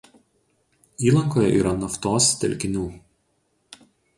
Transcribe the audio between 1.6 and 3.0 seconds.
naftos telkinių.